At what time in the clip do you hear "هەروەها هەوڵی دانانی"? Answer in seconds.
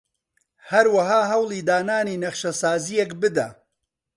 0.71-2.19